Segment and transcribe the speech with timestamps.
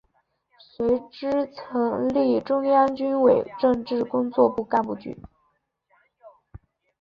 [0.57, 5.15] 随之成立中央军委政治工作部干部局。